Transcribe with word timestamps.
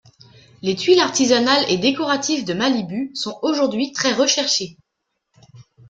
Les 0.63 0.75
tuiles 0.75 0.99
artisanales 0.99 1.63
et 1.69 1.77
décoratives 1.77 2.43
de 2.43 2.55
Malibu 2.55 3.11
sont 3.13 3.37
aujourd’hui 3.43 3.91
très 3.91 4.13
recherchées. 4.13 4.75